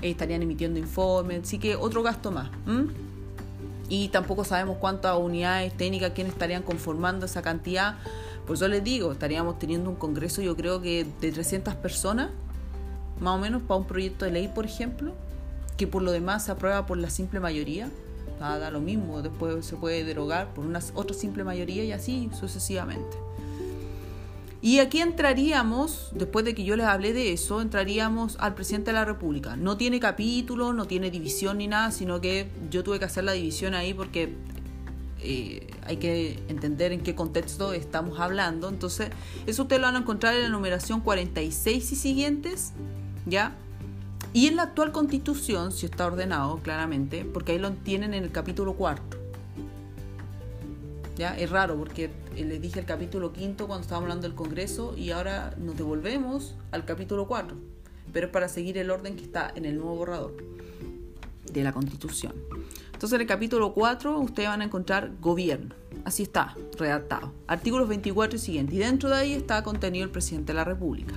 [0.00, 2.50] estarían emitiendo informes, así que otro gasto más.
[3.88, 7.96] Y tampoco sabemos cuántas unidades técnicas, quiénes estarían conformando esa cantidad.
[8.46, 12.30] Por eso les digo, estaríamos teniendo un congreso, yo creo que de 300 personas,
[13.20, 15.12] más o menos, para un proyecto de ley, por ejemplo,
[15.76, 17.90] que por lo demás se aprueba por la simple mayoría
[18.38, 23.16] da lo mismo, después se puede derogar por una otra simple mayoría y así sucesivamente.
[24.64, 28.94] Y aquí entraríamos, después de que yo les hablé de eso, entraríamos al presidente de
[28.94, 29.56] la República.
[29.56, 33.32] No tiene capítulo, no tiene división ni nada, sino que yo tuve que hacer la
[33.32, 34.32] división ahí porque
[35.20, 38.70] eh, hay que entender en qué contexto estamos hablando.
[38.70, 39.10] Entonces,
[39.46, 42.72] eso ustedes lo van a encontrar en la numeración 46 y siguientes,
[43.26, 43.54] ¿ya?
[44.32, 48.32] Y en la actual constitución, si está ordenado claramente, porque ahí lo tienen en el
[48.32, 49.23] capítulo cuarto.
[51.16, 51.36] ¿Ya?
[51.36, 55.54] Es raro porque les dije el capítulo quinto cuando estábamos hablando del Congreso y ahora
[55.58, 57.56] nos devolvemos al capítulo 4,
[58.12, 60.34] pero es para seguir el orden que está en el nuevo borrador
[61.52, 62.34] de la Constitución.
[62.92, 65.74] Entonces en el capítulo 4 ustedes van a encontrar gobierno,
[66.04, 70.52] así está, redactado, artículos 24 y siguientes, y dentro de ahí está contenido el presidente
[70.52, 71.14] de la República.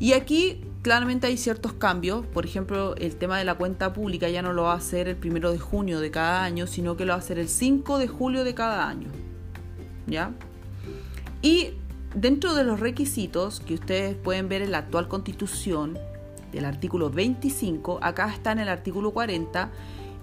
[0.00, 4.42] Y aquí claramente hay ciertos cambios, por ejemplo, el tema de la cuenta pública ya
[4.42, 7.12] no lo va a hacer el primero de junio de cada año, sino que lo
[7.12, 9.08] va a hacer el 5 de julio de cada año.
[10.06, 10.32] ¿Ya?
[11.40, 11.70] Y
[12.14, 15.98] dentro de los requisitos que ustedes pueden ver en la actual constitución,
[16.52, 19.70] del artículo 25, acá está en el artículo 40,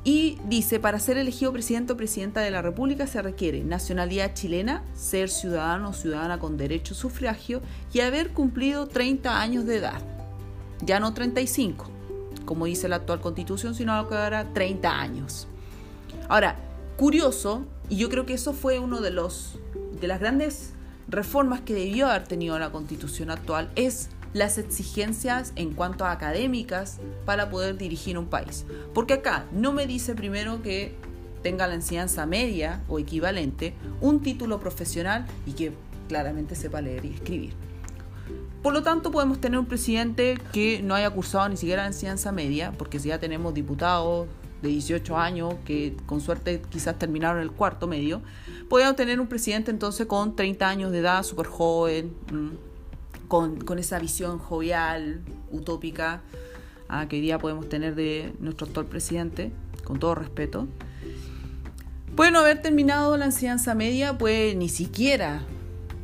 [0.03, 4.83] y dice, para ser elegido presidente o presidenta de la República se requiere nacionalidad chilena,
[4.93, 10.20] ser ciudadano o ciudadana con derecho a sufragio y haber cumplido 30 años de edad
[10.83, 11.89] ya no 35,
[12.45, 15.47] como dice la actual constitución, sino que ahora 30 años.
[16.27, 16.55] Ahora,
[16.97, 19.59] curioso, y yo creo que eso fue uno de los
[19.99, 20.73] de las grandes
[21.07, 26.99] reformas que debió haber tenido la constitución actual, es las exigencias en cuanto a académicas
[27.25, 28.65] para poder dirigir un país.
[28.93, 30.95] Porque acá no me dice primero que
[31.43, 35.73] tenga la enseñanza media o equivalente, un título profesional y que
[36.07, 37.53] claramente sepa leer y escribir.
[38.61, 42.31] Por lo tanto, podemos tener un presidente que no haya cursado ni siquiera la enseñanza
[42.31, 44.27] media, porque si ya tenemos diputados
[44.61, 48.21] de 18 años que con suerte quizás terminaron el cuarto medio,
[48.69, 52.13] podríamos tener un presidente entonces con 30 años de edad, súper joven,
[53.27, 56.21] con, esa visión jovial, utópica,
[56.87, 59.51] ah, que hoy día podemos tener de nuestro actual presidente,
[59.83, 60.67] con todo respeto.
[62.15, 65.41] Puede no haber terminado la enseñanza media, puede ni siquiera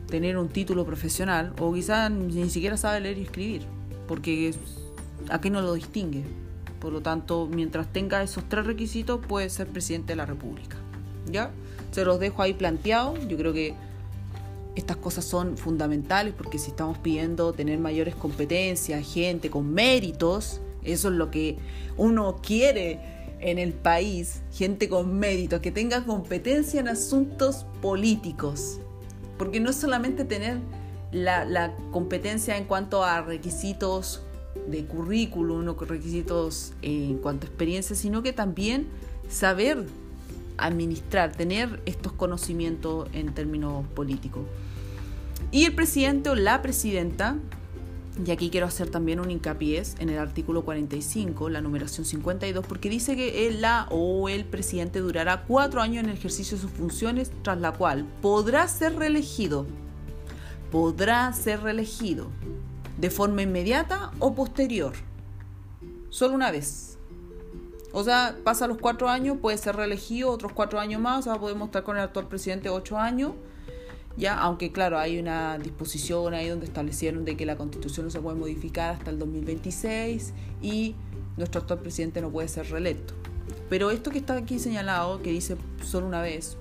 [0.08, 3.62] tener un título profesional o quizás ni siquiera sabe leer y escribir,
[4.08, 4.53] porque
[5.30, 6.24] ¿a qué no lo distingue?
[6.80, 10.78] Por lo tanto, mientras tenga esos tres requisitos, puede ser presidente de la República.
[11.30, 11.51] ¿Ya?
[11.91, 13.28] Se los dejo ahí planteados.
[13.28, 13.74] Yo creo que
[14.76, 21.10] estas cosas son fundamentales porque si estamos pidiendo tener mayores competencias, gente con méritos, eso
[21.10, 21.58] es lo que
[21.97, 22.99] uno quiere
[23.39, 28.80] en el país, gente con méritos, que tenga competencia en asuntos políticos.
[29.38, 30.57] Porque no es solamente tener
[31.11, 34.21] la, competencia en cuanto a requisitos
[34.67, 38.88] de currículum o requisitos en cuanto a experiencia, sino que también
[39.29, 39.85] saber
[40.57, 44.43] administrar, tener estos conocimientos en términos políticos.
[45.51, 47.38] Y el presidente o la presidenta,
[48.26, 52.89] y aquí quiero hacer también un hincapié en el artículo 45, la numeración 52, porque
[52.89, 57.32] dice que la o el presidente durará cuatro años en el ejercicio de sus funciones,
[57.43, 59.65] tras la cual podrá ser reelegido.
[60.72, 62.28] Podrá ser reelegido
[62.97, 64.93] de forma inmediata o posterior.
[66.09, 66.97] Solo una vez.
[67.93, 71.39] O sea, pasa los cuatro años, puede ser reelegido otros cuatro años más, o sea,
[71.39, 73.34] podemos estar con el actual presidente ocho años
[74.18, 78.20] ya aunque claro hay una disposición ahí donde establecieron de que la constitución no se
[78.20, 80.95] puede modificar hasta el 2026 y
[81.38, 83.13] nuestro actual presidente no puede ser reelecto.
[83.70, 86.57] Pero esto que está aquí señalado que dice solo una vez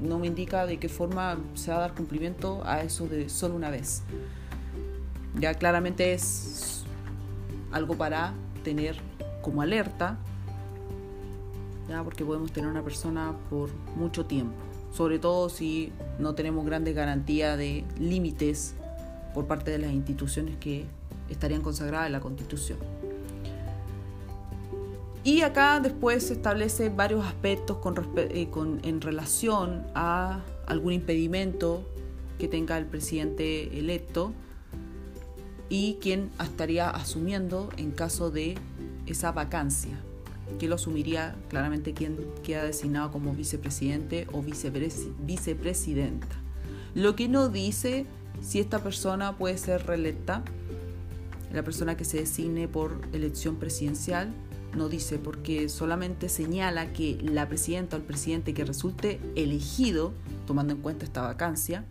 [0.00, 3.54] no me indica de qué forma se va a dar cumplimiento a eso de solo
[3.54, 4.02] una vez.
[5.38, 6.84] Ya claramente es
[7.70, 8.34] algo para
[8.64, 8.96] tener
[9.40, 10.18] como alerta
[11.88, 16.94] ya porque podemos tener una persona por mucho tiempo sobre todo si no tenemos grandes
[16.94, 18.74] garantías de límites
[19.34, 20.84] por parte de las instituciones que
[21.30, 22.78] estarían consagradas en la Constitución.
[25.24, 27.78] Y acá después se establece varios aspectos
[28.16, 28.48] eh,
[28.82, 31.88] en relación a algún impedimento
[32.38, 34.32] que tenga el presidente electo
[35.68, 38.56] y quién estaría asumiendo en caso de
[39.06, 39.96] esa vacancia
[40.58, 46.36] que lo asumiría claramente quien queda designado como vicepresidente o vicepresidenta.
[46.94, 48.06] Lo que no dice
[48.40, 50.42] si esta persona puede ser reelecta,
[51.52, 54.32] la persona que se designe por elección presidencial,
[54.76, 60.12] no dice porque solamente señala que la presidenta o el presidente que resulte elegido,
[60.46, 61.84] tomando en cuenta esta vacancia,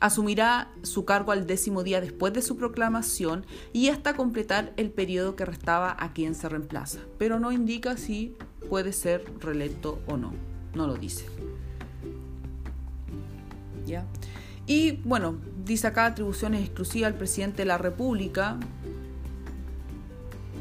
[0.00, 5.36] Asumirá su cargo al décimo día después de su proclamación y hasta completar el periodo
[5.36, 8.36] que restaba a quien se reemplaza, pero no indica si
[8.68, 10.32] puede ser reelecto o no,
[10.74, 11.26] no lo dice.
[13.86, 14.06] ¿Ya?
[14.66, 18.58] Y bueno, dice acá atribuciones exclusivas al presidente de la República,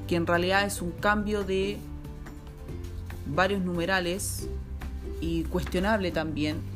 [0.08, 1.78] que en realidad es un cambio de
[3.26, 4.50] varios numerales
[5.22, 6.73] y cuestionable también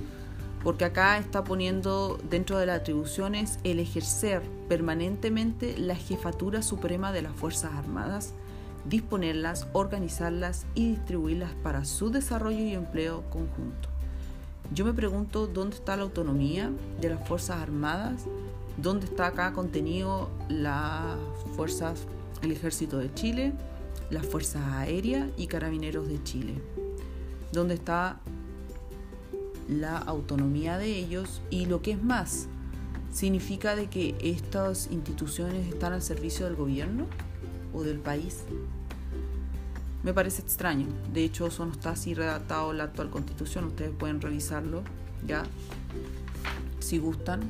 [0.63, 7.21] porque acá está poniendo dentro de las atribuciones el ejercer permanentemente la jefatura suprema de
[7.21, 8.33] las Fuerzas Armadas,
[8.85, 13.89] disponerlas, organizarlas y distribuirlas para su desarrollo y empleo conjunto.
[14.73, 18.25] Yo me pregunto dónde está la autonomía de las Fuerzas Armadas,
[18.77, 21.17] dónde está acá contenido las
[21.55, 22.05] fuerzas,
[22.41, 23.53] el Ejército de Chile,
[24.09, 26.53] las Fuerzas Aéreas y Carabineros de Chile,
[27.51, 28.19] dónde está
[29.67, 32.47] la autonomía de ellos y lo que es más,
[33.11, 37.05] significa de que estas instituciones están al servicio del gobierno
[37.73, 38.43] o del país.
[40.03, 40.87] Me parece extraño.
[41.13, 43.65] De hecho, eso no está así redactado en la actual constitución.
[43.65, 44.83] Ustedes pueden revisarlo
[45.25, 45.43] ya,
[46.79, 47.41] si gustan.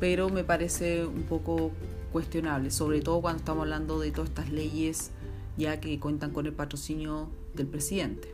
[0.00, 1.70] Pero me parece un poco
[2.12, 5.10] cuestionable, sobre todo cuando estamos hablando de todas estas leyes
[5.56, 8.33] ya que cuentan con el patrocinio del presidente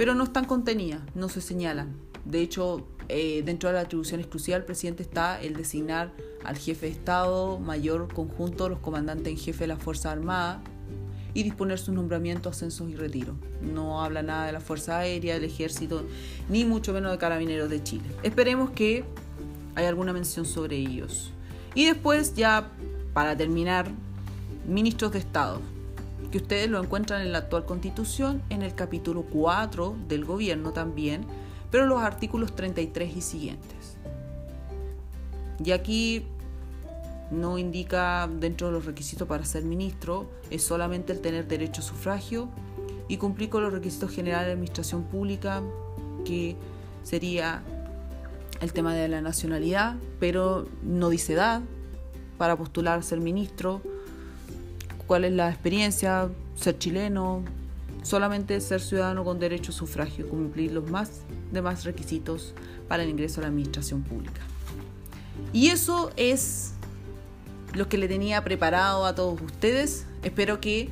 [0.00, 1.94] pero no están contenidas, no se señalan.
[2.24, 6.10] De hecho, eh, dentro de la atribución exclusiva del presidente está el designar
[6.42, 10.62] al jefe de Estado, mayor conjunto, los comandantes en jefe de la Fuerza Armada
[11.34, 13.34] y disponer sus nombramientos, ascensos y retiro.
[13.60, 16.02] No habla nada de la Fuerza Aérea, del Ejército,
[16.48, 18.04] ni mucho menos de Carabineros de Chile.
[18.22, 19.04] Esperemos que
[19.74, 21.30] haya alguna mención sobre ellos.
[21.74, 22.70] Y después, ya
[23.12, 23.90] para terminar,
[24.66, 25.60] ministros de Estado
[26.30, 31.24] que ustedes lo encuentran en la actual constitución, en el capítulo 4 del gobierno también,
[31.70, 33.96] pero los artículos 33 y siguientes.
[35.64, 36.24] Y aquí
[37.30, 41.84] no indica dentro de los requisitos para ser ministro, es solamente el tener derecho a
[41.84, 42.48] sufragio
[43.08, 45.62] y cumplir con los requisitos generales de administración pública,
[46.24, 46.56] que
[47.02, 47.62] sería
[48.60, 51.62] el tema de la nacionalidad, pero no dice edad
[52.38, 53.82] para postular a ser ministro,
[55.10, 57.42] cuál es la experiencia, ser chileno,
[58.04, 62.54] solamente ser ciudadano con derecho a sufragio, cumplir los más demás requisitos
[62.86, 64.40] para el ingreso a la administración pública.
[65.52, 66.74] Y eso es
[67.74, 70.06] lo que le tenía preparado a todos ustedes.
[70.22, 70.90] Espero que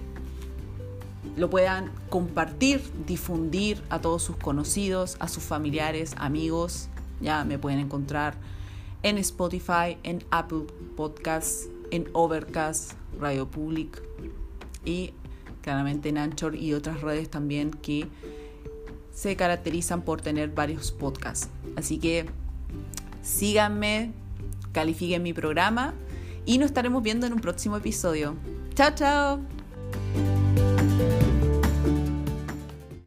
[1.37, 6.89] lo puedan compartir, difundir a todos sus conocidos, a sus familiares, amigos.
[7.21, 8.35] Ya me pueden encontrar
[9.05, 10.65] en Spotify, en Apple
[10.97, 14.03] Podcasts, en Overcast, Radio Public
[14.85, 15.13] y
[15.63, 18.07] claramente en Anchor y otras redes también que
[19.13, 21.49] se caracterizan por tener varios podcasts.
[21.77, 22.27] Así que
[23.23, 24.13] síganme,
[24.73, 25.95] califiquen mi programa
[26.47, 28.37] y nos estaremos viendo en un próximo episodio.
[28.75, 30.38] Chao, chao.